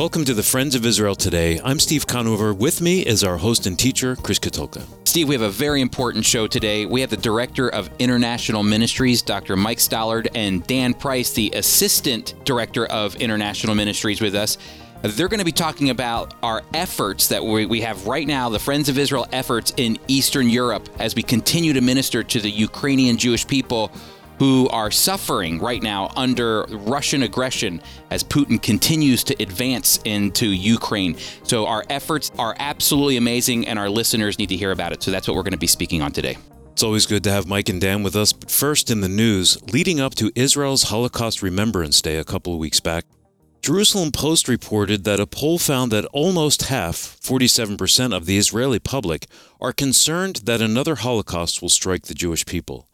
[0.00, 1.60] Welcome to the Friends of Israel today.
[1.62, 2.54] I'm Steve Conover.
[2.54, 4.82] With me is our host and teacher, Chris Katulka.
[5.06, 6.86] Steve, we have a very important show today.
[6.86, 9.56] We have the Director of International Ministries, Dr.
[9.56, 14.56] Mike Stallard, and Dan Price, the Assistant Director of International Ministries, with us.
[15.02, 18.58] They're going to be talking about our efforts that we, we have right now, the
[18.58, 23.18] Friends of Israel efforts in Eastern Europe, as we continue to minister to the Ukrainian
[23.18, 23.92] Jewish people
[24.40, 31.18] who are suffering right now under Russian aggression as Putin continues to advance into Ukraine.
[31.42, 35.02] So our efforts are absolutely amazing, and our listeners need to hear about it.
[35.02, 36.38] So that's what we're going to be speaking on today.
[36.72, 38.32] It's always good to have Mike and Dan with us.
[38.32, 42.58] But first, in the news, leading up to Israel's Holocaust Remembrance Day a couple of
[42.58, 43.04] weeks back,
[43.60, 49.26] Jerusalem Post reported that a poll found that almost half, 47% of the Israeli public,
[49.60, 52.88] are concerned that another Holocaust will strike the Jewish people.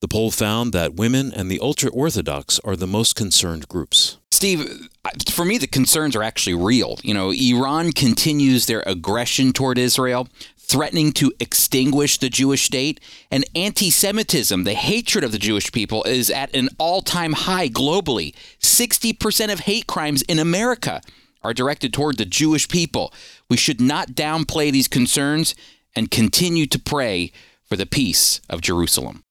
[0.00, 4.16] The poll found that women and the ultra Orthodox are the most concerned groups.
[4.30, 4.88] Steve,
[5.30, 6.98] for me, the concerns are actually real.
[7.02, 12.98] You know, Iran continues their aggression toward Israel, threatening to extinguish the Jewish state,
[13.30, 17.68] and anti Semitism, the hatred of the Jewish people, is at an all time high
[17.68, 18.34] globally.
[18.58, 21.02] 60% of hate crimes in America
[21.42, 23.12] are directed toward the Jewish people.
[23.50, 25.54] We should not downplay these concerns
[25.94, 27.32] and continue to pray
[27.66, 29.24] for the peace of Jerusalem.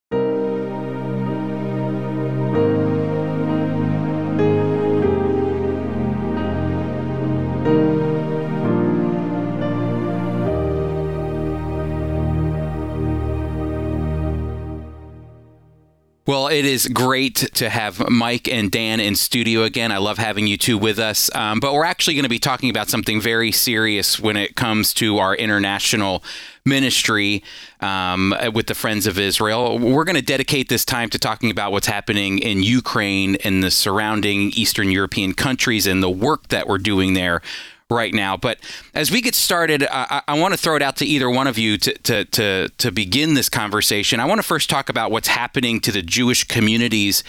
[16.30, 19.91] Well, it is great to have Mike and Dan in studio again.
[19.91, 21.33] I love having you two with us.
[21.33, 24.94] Um, but we're actually going to be talking about something very serious when it comes
[24.94, 26.23] to our international
[26.66, 27.44] ministry
[27.80, 29.80] um, with the Friends of Israel.
[29.80, 33.72] We're going to dedicate this time to talking about what's happening in Ukraine and the
[33.72, 37.41] surrounding Eastern European countries and the work that we're doing there
[37.90, 38.38] right now.
[38.38, 38.59] But
[38.94, 41.58] as we get started, I, I want to throw it out to either one of
[41.58, 44.19] you to, to, to, to begin this conversation.
[44.19, 47.24] I want to first talk about what's happening to the Jewish communities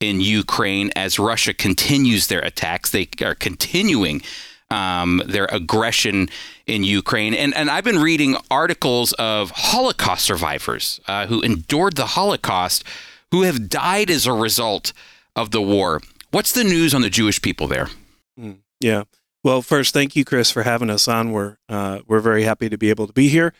[0.00, 2.90] in Ukraine as Russia continues their attacks.
[2.90, 4.22] They are continuing
[4.70, 6.28] um, their aggression
[6.66, 7.34] in Ukraine.
[7.34, 12.84] And, and I've been reading articles of Holocaust survivors uh, who endured the Holocaust
[13.30, 14.92] who have died as a result
[15.34, 16.00] of the war.
[16.30, 17.90] What's the news on the Jewish people there?
[18.38, 18.52] Hmm.
[18.80, 19.04] Yeah.
[19.46, 21.30] Well, first, thank you, Chris, for having us on.
[21.30, 23.52] We're uh, we're very happy to be able to be here.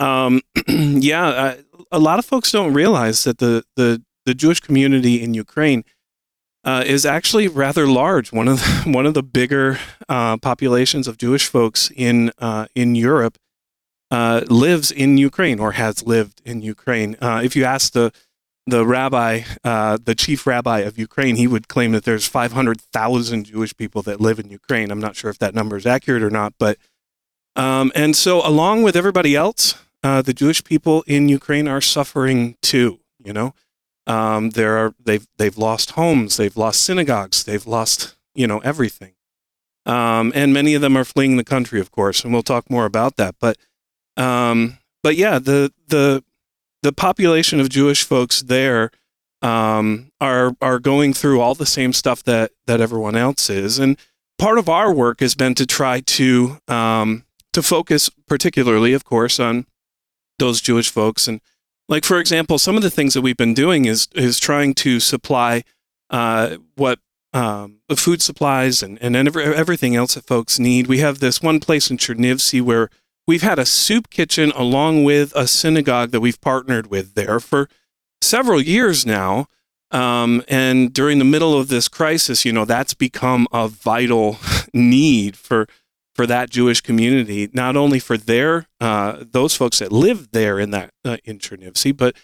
[0.00, 1.56] Um, yeah, uh,
[1.92, 5.84] a lot of folks don't realize that the the the Jewish community in Ukraine
[6.64, 8.32] uh, is actually rather large.
[8.32, 9.78] One of the, one of the bigger
[10.08, 13.38] uh, populations of Jewish folks in uh, in Europe
[14.10, 17.16] uh, lives in Ukraine or has lived in Ukraine.
[17.22, 18.12] if you ask the
[18.68, 23.76] the rabbi, uh, the chief rabbi of Ukraine, he would claim that there's 500,000 Jewish
[23.76, 24.90] people that live in Ukraine.
[24.90, 26.76] I'm not sure if that number is accurate or not, but
[27.56, 32.56] um, and so along with everybody else, uh, the Jewish people in Ukraine are suffering
[32.62, 33.00] too.
[33.24, 33.54] You know,
[34.06, 39.14] um, there are they've they've lost homes, they've lost synagogues, they've lost you know everything,
[39.86, 42.84] um, and many of them are fleeing the country, of course, and we'll talk more
[42.84, 43.34] about that.
[43.40, 43.56] But
[44.16, 46.22] um, but yeah, the the
[46.82, 48.90] the population of Jewish folks there
[49.42, 53.96] um, are are going through all the same stuff that that everyone else is, and
[54.38, 59.38] part of our work has been to try to um, to focus particularly, of course,
[59.38, 59.66] on
[60.38, 61.40] those Jewish folks, and
[61.88, 65.00] like for example, some of the things that we've been doing is is trying to
[65.00, 65.62] supply
[66.10, 66.98] uh, what
[67.32, 70.86] um, food supplies and and everything else that folks need.
[70.86, 72.90] We have this one place in Chernivtsi where
[73.28, 77.68] we've had a soup kitchen along with a synagogue that we've partnered with there for
[78.22, 79.46] several years now.
[79.90, 84.38] Um, and during the middle of this crisis, you know, that's become a vital
[84.74, 85.68] need for
[86.14, 90.72] for that Jewish community, not only for their uh, those folks that live there in
[90.72, 92.16] that uh, in Chernivtsi, but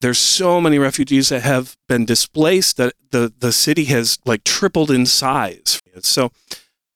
[0.00, 4.90] there's so many refugees that have been displaced that the the city has like tripled
[4.90, 5.80] in size.
[6.00, 6.32] So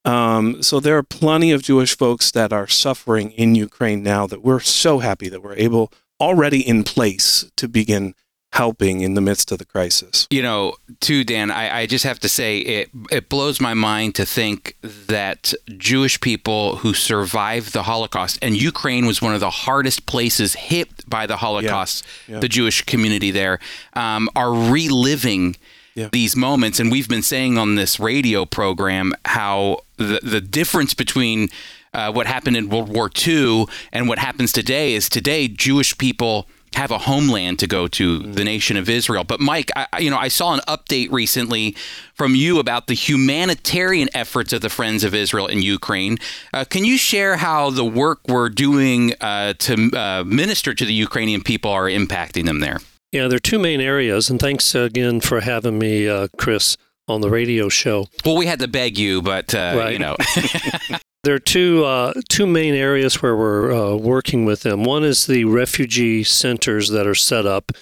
[0.06, 4.42] um, so there are plenty of Jewish folks that are suffering in Ukraine now that
[4.42, 8.14] we're so happy that we're able already in place to begin
[8.52, 10.26] helping in the midst of the crisis.
[10.30, 14.14] You know, too, Dan, I, I, just have to say it it blows my mind
[14.14, 19.50] to think that Jewish people who survived the Holocaust and Ukraine was one of the
[19.50, 22.40] hardest places hit by the Holocaust, yeah, yeah.
[22.40, 23.58] the Jewish community there,
[23.92, 25.56] um, are reliving
[25.96, 26.08] yeah.
[26.12, 26.78] these moments.
[26.78, 31.48] And we've been saying on this radio program how the, the difference between
[31.92, 36.46] uh, what happened in World War II and what happens today is today Jewish people
[36.74, 39.24] have a homeland to go to, the nation of Israel.
[39.24, 41.74] But Mike, I, you know, I saw an update recently
[42.12, 46.18] from you about the humanitarian efforts of the Friends of Israel in Ukraine.
[46.52, 50.92] Uh, can you share how the work we're doing uh, to uh, minister to the
[50.92, 52.80] Ukrainian people are impacting them there?
[53.16, 56.76] Yeah, there are two main areas, and thanks again for having me, uh, Chris,
[57.08, 58.08] on the radio show.
[58.26, 59.92] Well, we had to beg you, but uh, Right.
[59.94, 60.16] you know,
[61.24, 64.84] There are two uh, two main areas where we're uh, working with them.
[64.84, 67.72] One is the refugee centers that are set up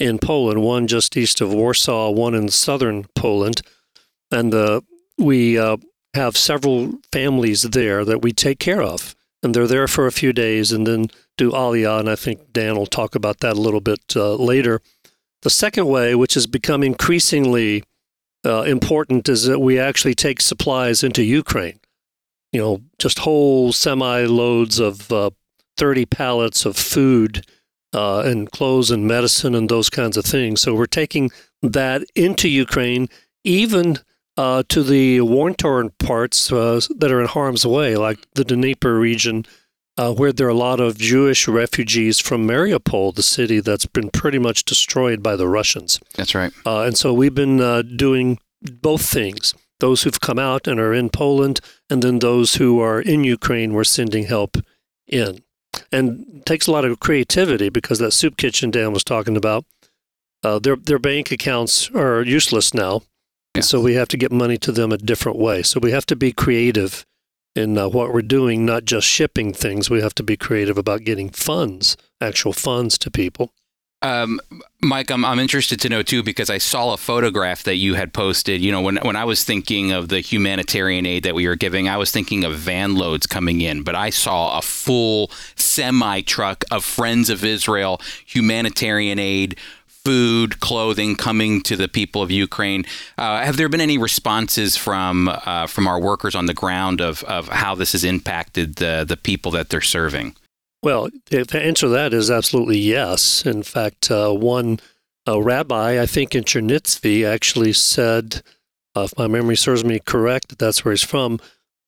[0.00, 0.60] in Poland.
[0.62, 3.62] One just east of Warsaw, one in southern Poland,
[4.32, 4.80] and uh,
[5.16, 5.76] we uh,
[6.14, 10.32] have several families there that we take care of, and they're there for a few
[10.32, 11.06] days, and then
[11.44, 12.00] do Aliyah.
[12.00, 14.80] And I think Dan will talk about that a little bit uh, later.
[15.42, 17.84] The second way, which has become increasingly
[18.44, 21.80] uh, important, is that we actually take supplies into Ukraine
[22.52, 25.30] you know, just whole semi loads of uh,
[25.76, 27.46] 30 pallets of food
[27.92, 30.60] uh, and clothes and medicine and those kinds of things.
[30.60, 31.30] So we're taking
[31.62, 33.08] that into Ukraine,
[33.44, 33.98] even
[34.36, 38.98] uh, to the war torn parts uh, that are in harm's way, like the Dnieper
[38.98, 39.44] region,
[40.00, 44.08] uh, where there are a lot of Jewish refugees from Mariupol, the city that's been
[44.20, 46.00] pretty much destroyed by the Russians.
[46.16, 46.52] that's right.
[46.64, 48.38] Uh, and so we've been uh, doing
[48.88, 49.54] both things.
[49.80, 51.60] Those who've come out and are in Poland,
[51.90, 54.56] and then those who are in Ukraine, we're sending help
[55.06, 55.42] in.
[55.92, 56.04] And
[56.36, 59.64] it takes a lot of creativity because that soup kitchen Dan was talking about,
[60.46, 62.94] uh, their their bank accounts are useless now,
[63.54, 63.60] Yeah.
[63.60, 65.62] and so we have to get money to them a different way.
[65.62, 66.92] So we have to be creative
[67.54, 69.90] in uh, what we're doing, not just shipping things.
[69.90, 73.52] We have to be creative about getting funds, actual funds to people.
[74.02, 74.40] Um,
[74.80, 78.14] Mike, I'm, I'm interested to know too because I saw a photograph that you had
[78.14, 78.62] posted.
[78.62, 81.86] You know, when when I was thinking of the humanitarian aid that we were giving,
[81.86, 86.64] I was thinking of van loads coming in, but I saw a full semi truck
[86.70, 89.58] of Friends of Israel humanitarian aid.
[90.10, 92.84] Food, clothing coming to the people of Ukraine.
[93.16, 97.22] Uh, have there been any responses from uh, from our workers on the ground of,
[97.24, 100.34] of how this has impacted the the people that they're serving?
[100.82, 103.46] Well, the answer to that is absolutely yes.
[103.46, 104.80] In fact, uh, one
[105.28, 108.42] uh, rabbi, I think in Chernivtsi, actually said,
[108.96, 111.38] uh, if my memory serves me correct, that that's where he's from,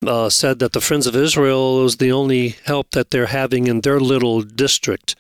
[0.07, 3.81] uh, said that the Friends of Israel is the only help that they're having in
[3.81, 5.17] their little district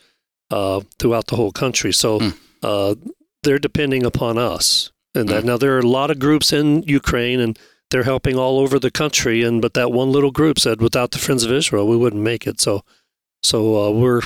[0.50, 1.92] uh, throughout the whole country.
[1.92, 2.30] So Hmm.
[2.62, 2.94] Uh,
[3.42, 4.90] they're depending upon us.
[5.14, 5.48] And that Hmm.
[5.48, 7.58] now there are a lot of groups in Ukraine, and
[7.90, 9.42] they're helping all over the country.
[9.42, 12.46] And but that one little group said, without the Friends of Israel, we wouldn't make
[12.46, 12.60] it.
[12.60, 12.82] So.
[13.44, 14.22] So uh, we're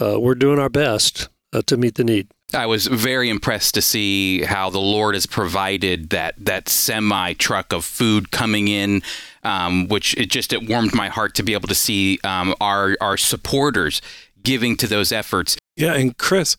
[0.00, 2.28] uh, we're doing our best uh, to meet the need.
[2.54, 7.72] I was very impressed to see how the Lord has provided that that semi truck
[7.72, 9.02] of food coming in,
[9.42, 12.96] um, which it just it warmed my heart to be able to see um, our
[13.00, 14.00] our supporters
[14.44, 15.56] giving to those efforts.
[15.76, 16.56] Yeah, and Chris,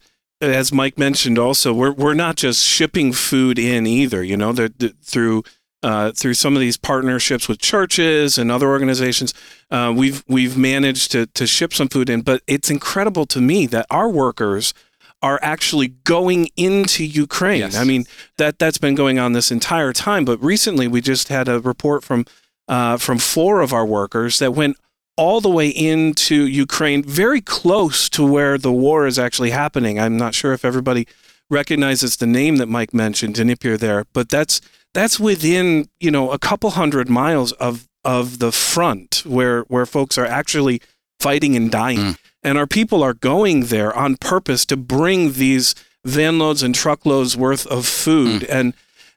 [0.52, 4.24] as Mike mentioned, also we're we're not just shipping food in either.
[4.24, 5.44] You know, they're, th- through
[5.82, 9.34] uh, through some of these partnerships with churches and other organizations,
[9.70, 12.22] uh, we've we've managed to to ship some food in.
[12.22, 14.74] But it's incredible to me that our workers
[15.22, 17.62] are actually going into Ukraine.
[17.62, 17.78] Yes.
[17.78, 18.06] I mean
[18.38, 20.26] that that's been going on this entire time.
[20.26, 22.26] But recently, we just had a report from
[22.68, 24.78] uh, from four of our workers that went
[25.16, 30.00] all the way into Ukraine, very close to where the war is actually happening.
[30.00, 31.08] I'm not sure if everybody
[31.50, 34.60] recognizes the name that Mike mentioned, Dnipro there, but that's
[34.94, 40.18] that's within you know a couple hundred miles of of the front where where folks
[40.18, 40.82] are actually
[41.20, 42.18] fighting and dying, Mm.
[42.44, 47.38] and our people are going there on purpose to bring these van loads and truckloads
[47.38, 48.74] worth of food and.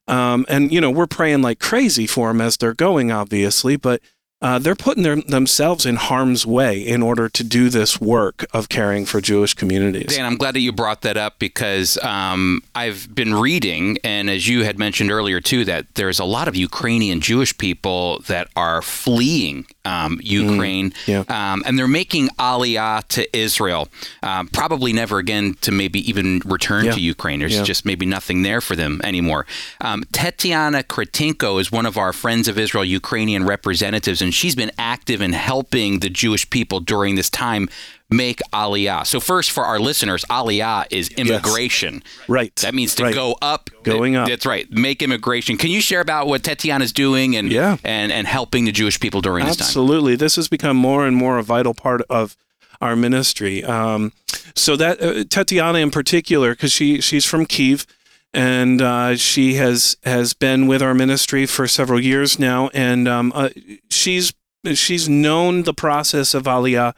[0.09, 4.00] Um, and you know we're praying like crazy for them as they're going, obviously, but
[4.43, 8.69] uh, they're putting their, themselves in harm's way in order to do this work of
[8.69, 10.14] caring for Jewish communities.
[10.14, 14.47] Dan, I'm glad that you brought that up because um, I've been reading, and as
[14.47, 18.83] you had mentioned earlier too, that there's a lot of Ukrainian Jewish people that are
[18.83, 21.23] fleeing um, Ukraine, yeah.
[21.38, 23.83] um, and they're making aliyah to Israel,
[24.31, 26.93] um, probably never again to maybe even return Yeah.
[26.97, 27.38] to Ukraine.
[27.40, 27.62] There's Yeah.
[27.73, 29.43] just maybe nothing there for them anymore.
[29.81, 34.73] Um, Tetiana Kretinko is one of our Friends of Israel Ukrainian representatives, and she's been
[34.95, 37.69] active in helping the Jewish people during this time
[38.11, 39.05] make aliyah.
[39.07, 42.03] So first, for our listeners, aliyah is immigration.
[42.29, 42.55] Right.
[42.57, 43.15] That means to Right.
[43.15, 43.69] go up.
[43.83, 44.29] Going up.
[44.29, 44.71] That's right.
[44.71, 45.57] Make immigration.
[45.57, 47.77] Can you share about what Tetiana's doing and Yeah.
[47.85, 49.65] and and helping the Jewish people during this time?
[49.67, 50.17] Absolutely.
[50.17, 52.37] This has become more and more a vital part of
[52.81, 53.65] our ministry.
[53.65, 54.13] Um,
[54.55, 57.87] so that uh, Tatiana in particular, because she she's from Kiev,
[58.35, 63.33] and uh, she has has been with our ministry for several years now, and um,
[63.35, 63.49] uh,
[63.91, 64.33] she's
[64.75, 66.93] she's known the process of Aliyah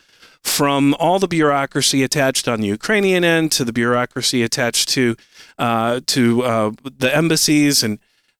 [0.49, 5.14] from all the bureaucracy attached on the Ukrainian end to the bureaucracy attached to
[5.59, 7.99] uh, to uh, the embassies and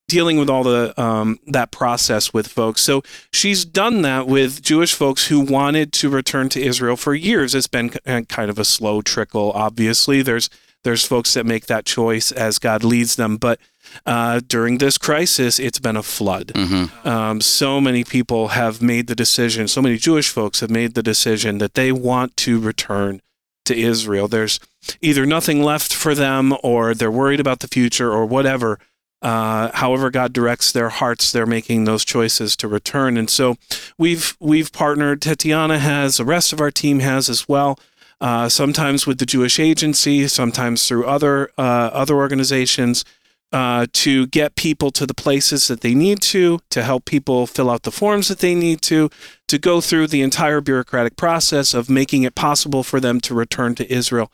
[0.09, 2.81] dealing with all the um, that process with folks.
[2.81, 7.55] So she's done that with Jewish folks who wanted to return to Israel for years.
[7.55, 9.53] It's been kind of a slow trickle.
[9.53, 10.49] Obviously, there's
[10.85, 13.59] there's folks that make that choice as God leads them, but
[14.07, 16.49] uh, during this crisis, it's been a flood.
[16.49, 17.09] Mm-hmm.
[17.09, 19.67] Um, so many people have made the decision.
[19.67, 23.21] So many Jewish folks have made the decision that they want to return
[23.65, 24.29] to Israel.
[24.29, 24.61] There's
[25.01, 28.79] either nothing left for them, or they're worried about the future, or whatever
[29.21, 33.17] uh, however God directs their hearts, they're making those choices to return.
[33.17, 33.57] And so
[33.97, 35.23] we've we've partnered.
[35.23, 37.79] Tatiana has, the rest of our team has as well.
[38.21, 43.05] Uh, sometimes with the Jewish Agency, sometimes through other uh, other organizations
[43.53, 47.71] uh, to get people to the places that they need to, to help people fill
[47.71, 49.09] out the forms that they need to,
[49.47, 53.75] to go through the entire bureaucratic process of making it possible for them to return
[53.75, 54.31] to Israel.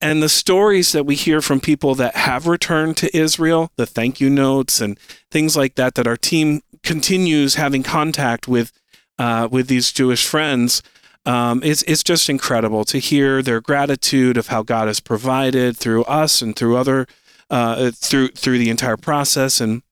[0.00, 4.20] And the stories that we hear from people that have returned to Israel, the thank
[4.20, 4.98] you notes and
[5.30, 8.72] things like that, that our team continues having contact with,
[9.18, 10.82] uh, with these Jewish friends.
[11.24, 16.04] Um, it's, it's just incredible to hear their gratitude of how God has provided through
[16.04, 17.06] us and through other
[17.50, 19.82] uh, through through the entire process and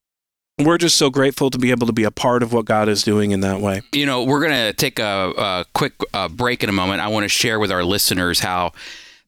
[0.64, 3.02] we're just so grateful to be able to be a part of what God is
[3.02, 3.82] doing in that way.
[3.92, 7.00] You know, we're going to take a, a quick uh, break in a moment.
[7.00, 8.72] I want to share with our listeners how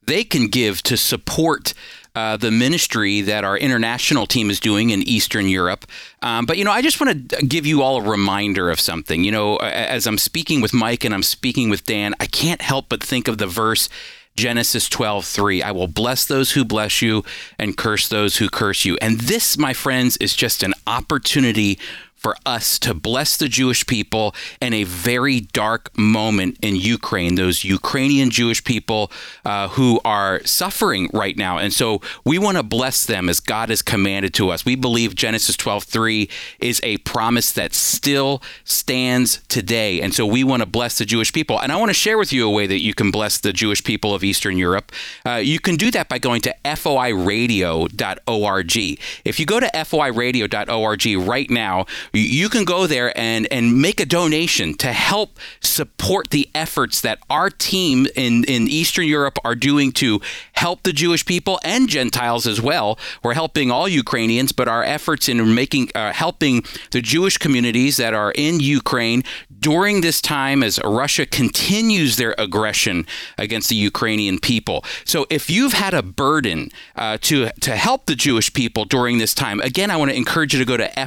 [0.04, 1.74] they can give to support
[2.14, 5.86] uh, the ministry that our international team is doing in Eastern Europe.
[6.20, 9.24] Um, but, you know, I just want to give you all a reminder of something.
[9.24, 12.88] You know, as I'm speaking with Mike and I'm speaking with Dan, I can't help
[12.88, 13.88] but think of the verse
[14.36, 15.62] Genesis 12, 3.
[15.62, 17.24] I will bless those who bless you
[17.58, 18.96] and curse those who curse you.
[19.00, 21.78] And this, my friends, is just an opportunity
[22.22, 27.64] for us to bless the Jewish people in a very dark moment in Ukraine, those
[27.64, 29.10] Ukrainian Jewish people
[29.44, 31.58] uh, who are suffering right now.
[31.58, 34.64] And so we want to bless them as God has commanded to us.
[34.64, 40.00] We believe Genesis 12:3 is a promise that still stands today.
[40.00, 41.60] And so we want to bless the Jewish people.
[41.60, 43.82] And I want to share with you a way that you can bless the Jewish
[43.82, 44.92] people of Eastern Europe.
[45.26, 48.76] Uh, you can do that by going to foiradio.org.
[49.24, 54.06] If you go to foiradio.org right now, you can go there and, and make a
[54.06, 59.92] donation to help support the efforts that our team in, in Eastern Europe are doing
[59.92, 60.20] to
[60.52, 62.98] help the Jewish people and Gentiles as well.
[63.22, 68.14] We're helping all Ukrainians, but our efforts in making uh, helping the Jewish communities that
[68.14, 69.22] are in Ukraine
[69.58, 73.06] during this time as Russia continues their aggression
[73.38, 74.84] against the Ukrainian people.
[75.04, 79.34] So if you've had a burden uh, to to help the Jewish people during this
[79.34, 80.98] time, again, I want to encourage you to go to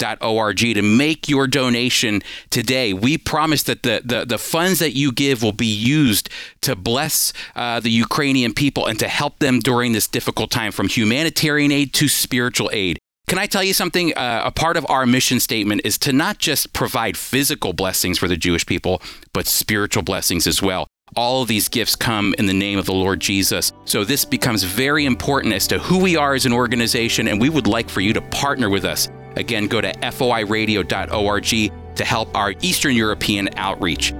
[0.00, 2.92] foiradio.org to make your donation today.
[2.92, 6.28] We promise that the, the, the funds that you give will be used
[6.62, 10.88] to bless uh, the Ukrainian people and to help them during this difficult time from
[10.88, 12.98] humanitarian aid to spiritual aid.
[13.26, 14.12] Can I tell you something?
[14.16, 18.26] Uh, a part of our mission statement is to not just provide physical blessings for
[18.26, 19.00] the Jewish people,
[19.32, 20.88] but spiritual blessings as well.
[21.16, 23.72] All of these gifts come in the name of the Lord Jesus.
[23.84, 27.50] So this becomes very important as to who we are as an organization, and we
[27.50, 29.08] would like for you to partner with us.
[29.36, 34.12] Again, go to foiradio.org to help our Eastern European outreach.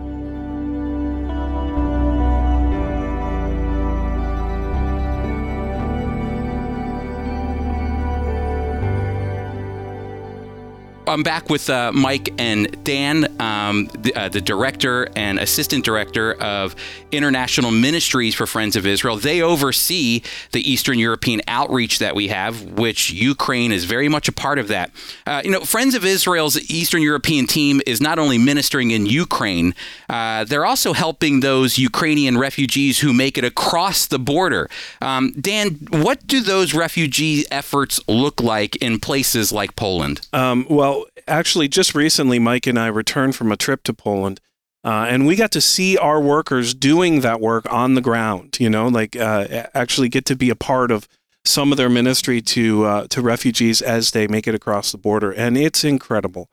[11.11, 16.35] I'm back with uh, Mike and Dan, um, the, uh, the, director and assistant director
[16.35, 16.77] of
[17.11, 19.17] international ministries for Friends of Israel.
[19.17, 24.33] They oversee the Eastern European outreach that we have, which Ukraine is very much a
[24.33, 24.93] part of that.
[25.27, 29.75] Uh, you know, Friends of Israel's Eastern European team is not only ministering in Ukraine,
[30.09, 34.71] uh, they're also helping those Ukrainian refugees who make it across the border.
[35.03, 40.29] Um, Dan, what do those refugee efforts look like in places like Poland?
[40.33, 44.41] Um, well, actually, just recently, Mike and I returned from a trip to Poland.
[44.83, 48.71] Uh, and we got to see our workers doing that work on the ground, you
[48.71, 51.07] know, like uh, actually get to be a part of
[51.45, 55.33] some of their ministry to uh, to refugees as they make it across the border,
[55.33, 56.49] and it's incredible.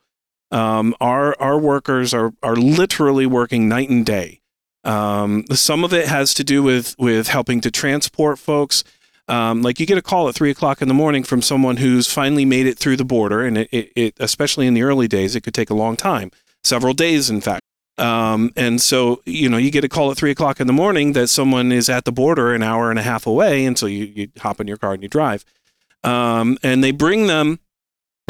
[0.51, 4.41] Um, our our workers are are literally working night and day.
[4.83, 8.83] Um, some of it has to do with with helping to transport folks.
[9.29, 12.11] Um, like you get a call at three o'clock in the morning from someone who's
[12.11, 15.35] finally made it through the border, and it, it, it especially in the early days,
[15.35, 16.31] it could take a long time,
[16.63, 17.61] several days, in fact.
[17.97, 21.13] Um, and so, you know, you get a call at three o'clock in the morning
[21.13, 24.05] that someone is at the border an hour and a half away, and so you,
[24.05, 25.43] you hop in your car and you drive.
[26.03, 27.59] Um, and they bring them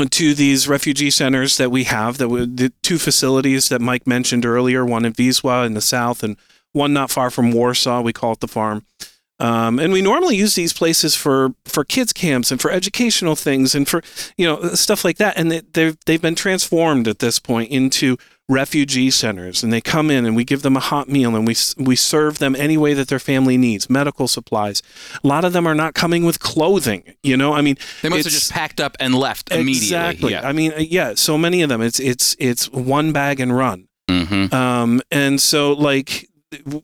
[0.05, 4.45] to these refugee centers that we have that we, the two facilities that Mike mentioned
[4.45, 6.37] earlier, one in Wisła in the south and
[6.71, 8.01] one not far from Warsaw.
[8.01, 8.85] We call it the farm.
[9.39, 13.75] Um, and we normally use these places for, for kids camps and for educational things
[13.75, 14.01] and for
[14.35, 15.37] you know stuff like that.
[15.37, 18.17] And they, they've they've been transformed at this point into
[18.49, 19.61] refugee centers.
[19.61, 22.39] And they come in and we give them a hot meal and we we serve
[22.39, 24.81] them any way that their family needs, medical supplies.
[25.23, 27.03] A lot of them are not coming with clothing.
[27.21, 29.77] You know, I mean, They must have just packed up and left immediately.
[29.87, 30.31] Exactly.
[30.31, 30.47] Yeah.
[30.47, 31.13] I mean, uh, yeah.
[31.15, 31.81] So many of them.
[31.81, 33.87] It's it's it's one bag and run.
[34.09, 36.26] hmm Um, and so like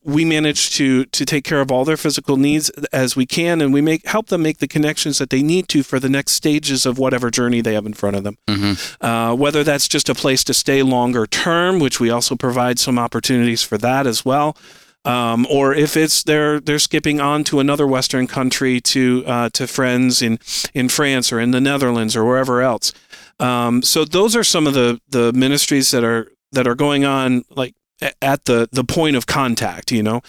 [0.03, 3.73] we manage to to take care of all their physical needs as we can, and
[3.73, 6.85] we make help them make the connections that they need to for the next stages
[6.85, 8.37] of whatever journey they have in front of them.
[8.49, 12.79] hmm Uh, whether that's just a place to stay longer term, which we also provide
[12.79, 14.57] some opportunities for that as well.
[15.05, 19.67] Um, or if it's they're they're skipping on to another Western country to uh, to
[19.67, 20.39] friends in
[20.73, 22.93] in France or in the Netherlands or wherever else.
[23.39, 27.43] Um, so those are some of the the ministries that are that are going on
[27.49, 27.73] like
[28.21, 30.21] at the the point of contact, you know.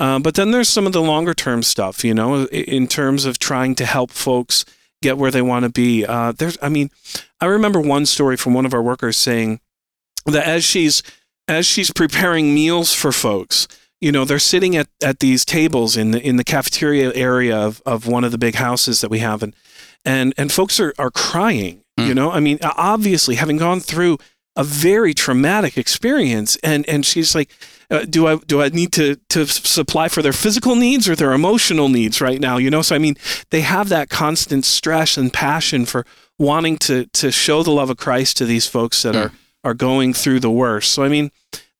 [0.00, 3.38] Uh, but then there's some of the longer term stuff, you know, in terms of
[3.38, 4.64] trying to help folks
[5.02, 6.04] get where they want to be.
[6.06, 6.90] Uh, there's, I mean,
[7.40, 9.60] I remember one story from one of our workers saying
[10.26, 11.02] that as she's
[11.48, 13.66] as she's preparing meals for folks,
[14.00, 17.82] you know, they're sitting at, at these tables in the in the cafeteria area of,
[17.84, 19.54] of one of the big houses that we have, and
[20.04, 21.78] and and folks are are crying.
[21.98, 22.14] You Mm.
[22.14, 24.16] know, I mean, obviously having gone through
[24.56, 27.50] a very traumatic experience, and and she's like.
[27.90, 31.34] Uh, do I do I need to to supply for their physical needs or their
[31.34, 32.56] emotional needs right now?
[32.56, 33.16] You know, so I mean,
[33.50, 36.06] they have that constant stress and passion for
[36.38, 39.20] wanting to to show the love of Christ to these folks that Mm.
[39.26, 39.32] are
[39.62, 40.92] are going through the worst.
[40.92, 41.30] So I mean,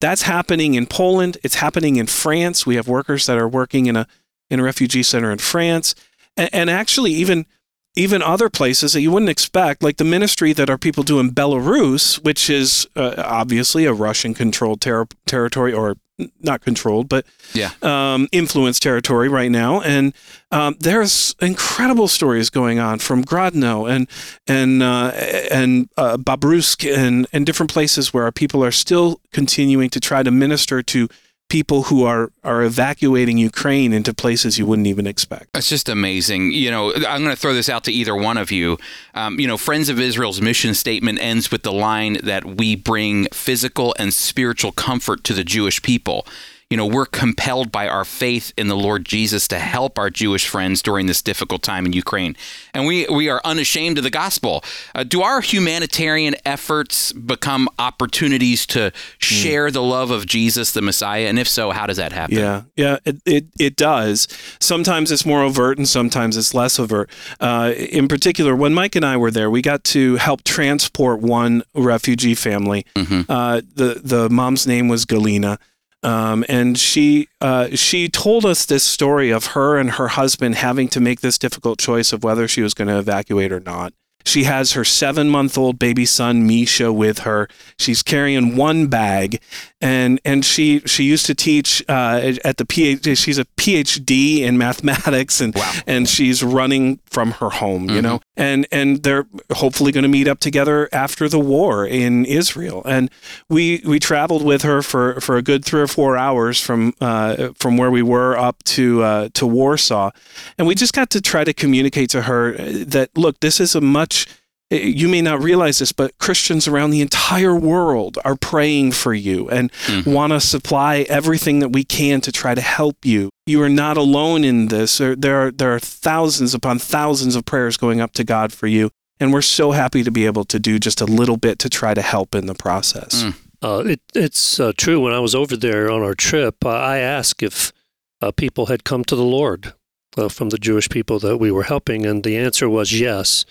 [0.03, 1.39] that's happening in Poland.
[1.43, 2.67] It's happening in France.
[2.67, 4.07] We have workers that are working in a
[4.51, 5.95] in a refugee center in France,
[6.37, 7.47] and, and actually even
[7.97, 11.31] even other places that you wouldn't expect, like the ministry that our people do in
[11.31, 15.97] Belarus, which is uh, obviously a Russian-controlled ter- territory, or
[16.41, 17.71] not controlled, but Yeah.
[17.83, 19.81] um, influenced territory right now.
[19.81, 20.15] And
[20.53, 24.07] um, there's incredible stories going on from Grodno and
[24.47, 25.11] and uh,
[25.51, 30.23] and uh, Babrusk and and different places where our people are still continuing to try
[30.23, 31.09] to minister to
[31.53, 35.53] people who are are evacuating Ukraine into places you wouldn't even expect.
[35.53, 36.53] That's just amazing.
[36.53, 38.79] You know, I'm going to throw this out to either one of you.
[39.13, 43.27] Um, you know, Friends of Israel's mission statement ends with the line that we bring
[43.35, 46.27] physical and spiritual comfort to the Jewish people.
[46.73, 50.49] You know, we're compelled by our faith in the Lord Jesus to help our Jewish
[50.49, 52.35] friends during this difficult time in Ukraine.
[52.73, 54.65] And we, we are unashamed of the gospel.
[54.95, 61.27] Uh, do our humanitarian efforts become opportunities to share the love of Jesus, the Messiah?
[61.27, 62.39] And if so, how does that happen?
[62.39, 64.27] Yeah, yeah, it, it, it does.
[64.59, 67.11] Sometimes it's more overt and sometimes it's less overt.
[67.39, 71.65] Uh, in particular, when Mike and I were there, we got to help transport one
[71.75, 72.87] refugee family.
[72.97, 73.27] Mhm.
[73.29, 75.59] Uh, the the mom's name was Galina.
[76.03, 80.89] Um, and she uh, she told us this story of her and her husband having
[80.89, 83.93] to make this difficult choice of whether she was going to evacuate or not.
[84.25, 87.49] She has her seven month old baby son Misha with her.
[87.79, 89.41] She's carrying one bag,
[89.81, 93.17] and and she she used to teach uh, at the PhD.
[93.19, 95.73] She's a PhD in mathematics, and Wow.
[95.89, 97.91] and she's running from her home.
[97.91, 102.25] You know, and and they're hopefully going to meet up together after the war in
[102.25, 102.83] Israel.
[102.85, 103.11] And
[103.49, 107.51] we we traveled with her for for a good three or four hours from uh,
[107.59, 110.11] from where we were up to uh, to Warsaw,
[110.59, 113.81] and we just got to try to communicate to her that look, this is a
[113.81, 114.27] much
[114.73, 119.49] you may not realize this, but Christians around the entire world are praying for you
[119.51, 120.07] and Mm.
[120.07, 123.31] want to supply everything that we can to try to help you.
[123.47, 124.99] You are not alone in this.
[124.99, 128.67] There, there are there are thousands upon thousands of prayers going up to God for
[128.67, 131.69] you, and we're so happy to be able to do just a little bit to
[131.69, 133.25] try to help in the process.
[133.25, 133.35] Mm.
[133.63, 135.01] Uh, it, it's uh, true.
[135.01, 137.73] When I was over there on our trip, uh, I asked if
[138.21, 139.73] uh, people had come to the Lord
[140.17, 143.45] uh, from the Jewish people that we were helping, and the answer was yes.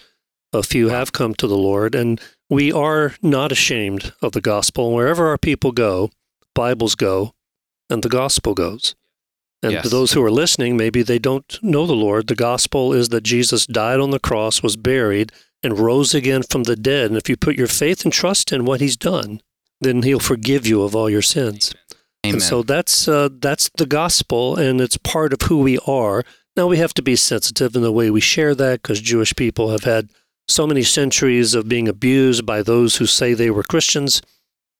[0.53, 4.93] A few have come to the Lord, and we are not ashamed of the gospel.
[4.93, 6.11] Wherever our people go,
[6.53, 7.33] Bibles go,
[7.89, 8.95] and the gospel goes.
[9.63, 9.83] And Yes.
[9.83, 12.27] to those who are listening, maybe they don't know the Lord.
[12.27, 15.31] The gospel is that Jesus died on the cross, was buried,
[15.63, 17.11] and rose again from the dead.
[17.11, 19.41] And if you put your faith and trust in what he's done,
[19.79, 21.73] then he'll forgive you of all your sins.
[22.25, 22.35] Amen.
[22.35, 26.23] And so that's uh, that's the gospel, and it's part of who we are.
[26.57, 29.69] Now we have to be sensitive in the way we share that, because Jewish people
[29.69, 30.09] have had
[30.51, 34.21] so many centuries of being abused by those who say they were Christians,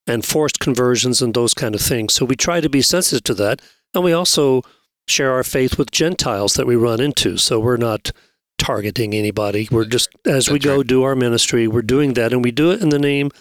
[0.08, 2.14] and forced conversions and those kind of things.
[2.14, 3.62] So we try to be sensitive to that,
[3.94, 4.64] and we also
[5.08, 7.38] share our faith with Gentiles that we run into.
[7.38, 8.12] So we're not
[8.58, 9.68] targeting anybody.
[9.72, 10.88] We're just as we go right.
[10.88, 13.32] do our ministry, we're doing that, and we do it in the name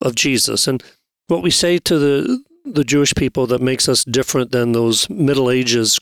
[0.00, 0.66] of Jesus.
[0.66, 0.82] And
[1.28, 5.50] what we say to the the Jewish people that makes us different than those Middle
[5.50, 6.00] Ages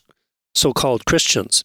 [0.55, 1.63] so-called Christians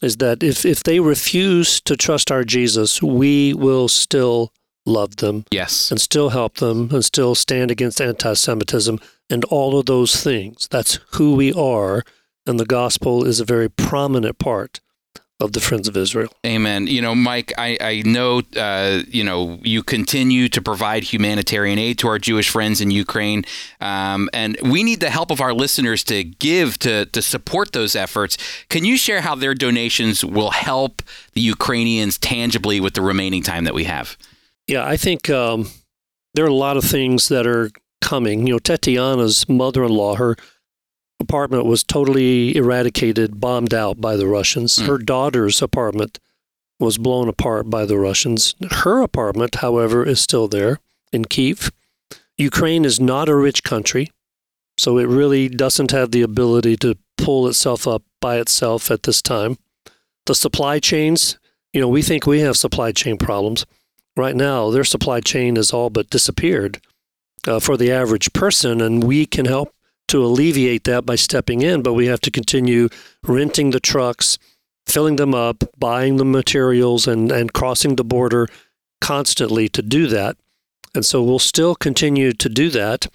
[0.00, 4.52] is that if if they refuse to trust our Jesus, we will still
[4.86, 5.44] love them.
[5.50, 5.90] Yes.
[5.90, 10.66] And still help them and still stand against anti-Semitism and all of those things.
[10.70, 12.04] That's who we are
[12.48, 14.80] and the gospel is a very prominent part
[15.40, 16.32] of the Friends of Israel.
[16.44, 16.88] Amen.
[16.88, 21.98] You know, Mike, I, I know, uh, you know, you continue to provide humanitarian aid
[22.00, 23.44] to our Jewish friends in Ukraine.
[23.80, 27.94] Um, and we need the help of our listeners to give to, to support those
[27.94, 28.36] efforts.
[28.68, 31.02] Can you share how their donations will help
[31.34, 34.16] the Ukrainians tangibly with the remaining time that we have?
[34.66, 35.68] Yeah, I think um,
[36.34, 37.70] there are a lot of things that are
[38.00, 38.46] coming.
[38.46, 40.36] You know, Tatiana's mother in law, her
[41.20, 44.76] apartment was totally eradicated, bombed out by the Russians.
[44.78, 44.86] Mm.
[44.86, 46.18] Her daughter's apartment
[46.78, 48.54] was blown apart by the Russians.
[48.70, 50.78] Her apartment, however, is still there
[51.12, 51.72] in Kiev.
[52.36, 54.12] Ukraine is not a rich country,
[54.76, 59.20] so it really doesn't have the ability to pull itself up by itself at this
[59.20, 59.58] time.
[60.26, 61.38] The supply chains,
[61.72, 63.66] you know, we think we have supply chain problems.
[64.16, 66.80] Right now, their supply chain has all but disappeared
[67.46, 69.74] uh, for the average person, and we can help
[70.08, 72.88] to alleviate that by stepping in, but we have to continue
[73.22, 74.38] renting the trucks,
[74.86, 78.48] filling them up, buying the materials, and, and crossing the border
[79.00, 80.36] constantly to do that.
[80.94, 83.06] And so we'll still continue to do that.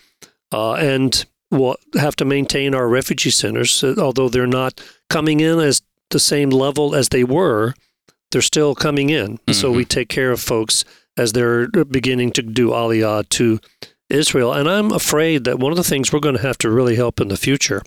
[0.52, 5.82] Uh, and we'll have to maintain our refugee centers, although they're not coming in as
[6.12, 7.74] the same level as they were,
[8.32, 9.38] they're still coming in.
[9.38, 9.54] Mm-hmm.
[9.54, 10.86] So we take care of folks
[11.18, 13.60] as they're beginning to do aliyah to
[14.10, 14.54] Israel.
[14.54, 17.20] And I'm afraid that one of the things we're going to have to really help
[17.20, 17.82] in the future,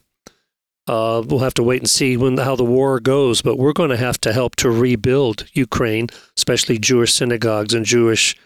[0.87, 3.91] uh, we'll have to wait and see when how the war goes, but we're going
[3.91, 8.37] to have to help to rebuild Ukraine, especially Jewish synagogues and Jewish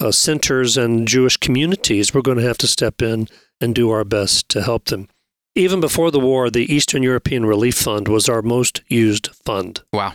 [0.00, 2.14] uh, centers and Jewish communities.
[2.14, 3.28] We're going to have to step in
[3.60, 5.08] and do our best to help them.
[5.54, 9.82] Even before the war, the Eastern European Relief Fund was our most used fund.
[9.92, 10.14] Wow.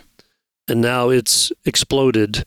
[0.68, 2.46] And now it's exploded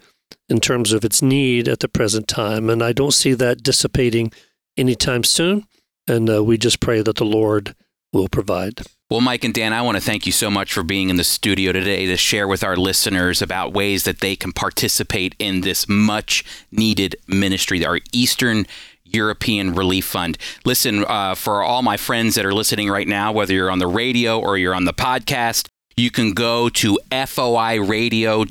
[0.49, 2.71] in terms of its need at the present time.
[2.71, 4.33] And I don't see that dissipating
[4.79, 5.67] anytime soon.
[6.07, 7.75] And uh, we just pray that the Lord
[8.13, 8.83] will provide.
[9.11, 11.25] Well, Mike and Dan, I want to thank you so much for being in the
[11.25, 15.89] studio today to share with our listeners about ways that they can participate in this
[15.89, 18.67] much needed ministry, our Eastern
[19.05, 20.37] European Relief Fund.
[20.65, 23.87] Listen, uh, for all my friends that are listening right now, whether you're on the
[23.87, 28.49] radio or you're on the podcast, you can go to foiradio.org.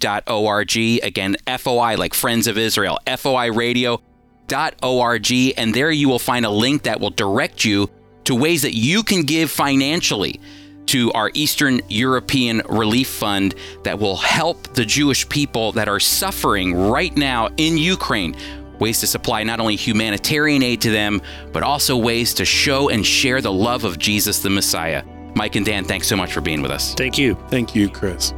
[1.03, 3.47] Again, FOI, like Friends of Israel, FOI
[4.51, 7.89] Radio org, and there you will find a link that will direct you
[8.25, 10.39] to ways that you can give financially
[10.87, 16.73] to our Eastern European Relief Fund that will help the Jewish people that are suffering
[16.73, 18.35] right now in Ukraine.
[18.79, 23.05] Ways to supply not only humanitarian aid to them, but also ways to show and
[23.05, 25.03] share the love of Jesus the Messiah.
[25.35, 26.93] Mike and Dan, thanks so much for being with us.
[26.93, 27.35] Thank you.
[27.49, 28.33] Thank you, Chris.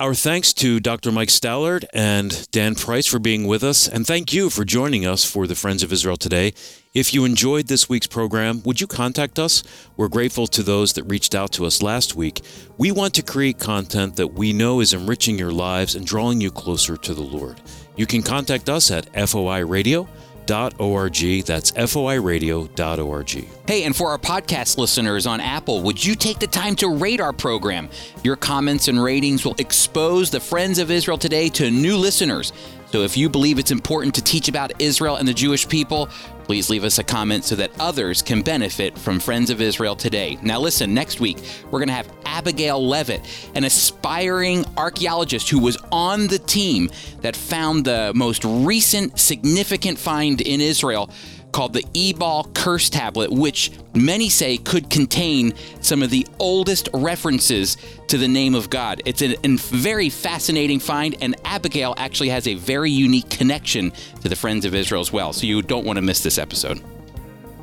[0.00, 1.12] Our thanks to Dr.
[1.12, 5.30] Mike Stallard and Dan Price for being with us, and thank you for joining us
[5.30, 6.54] for the Friends of Israel today.
[6.94, 9.62] If you enjoyed this week's program, would you contact us?
[9.98, 12.40] We're grateful to those that reached out to us last week.
[12.78, 16.50] We want to create content that we know is enriching your lives and drawing you
[16.50, 17.60] closer to the Lord.
[17.94, 20.08] You can contact us at FOI Radio
[20.46, 21.44] foiradio.org.
[21.44, 23.30] That's foiradio.org.
[23.66, 27.20] Hey, and for our podcast listeners on Apple, would you take the time to rate
[27.20, 27.88] our program?
[28.24, 32.52] Your comments and ratings will expose the Friends of Israel today to new listeners.
[32.90, 36.08] So if you believe it's important to teach about Israel and the Jewish people,
[36.50, 40.36] please leave us a comment so that others can benefit from Friends of Israel today.
[40.42, 41.38] Now, listen, next week
[41.70, 43.20] we're going to have Abigail Levitt,
[43.54, 50.40] an aspiring archaeologist who was on the team that found the most recent significant find
[50.40, 51.08] in Israel
[51.52, 57.76] called the Ebal Curse Tablet, which many say could contain some of the oldest references
[58.08, 59.02] to the name of God.
[59.04, 64.36] It's a, very fascinating find, and Abigail actually has a very unique connection to the
[64.36, 66.82] Friends of Israel as well, so you don't want to miss this episode.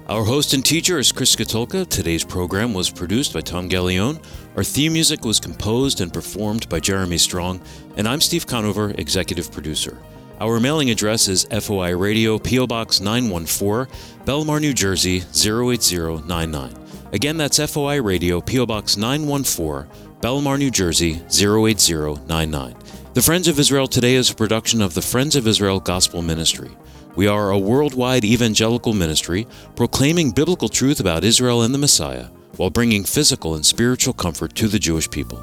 [0.07, 1.87] Our host and teacher is Chris Katulka.
[1.89, 4.23] Today's program was produced by Tom Gallione.
[4.55, 7.59] Our theme music was composed and performed by Jeremy Strong,
[7.97, 9.97] and I'm Steve Conover, executive producer.
[10.39, 12.67] Our mailing address is FOI Radio, P.O.
[12.67, 13.91] Box 914,
[14.23, 16.75] Bellmawr, New Jersey 08099.
[17.11, 18.67] Again, that's FOI Radio, P.O.
[18.67, 19.89] Box 914,
[20.21, 22.75] Bellmawr, New Jersey 08099.
[23.15, 26.69] The Friends of Israel Today is a production of the Friends of Israel Gospel Ministry.
[27.15, 32.69] We are a worldwide evangelical ministry proclaiming biblical truth about Israel and the Messiah while
[32.69, 35.41] bringing physical and spiritual comfort to the Jewish people.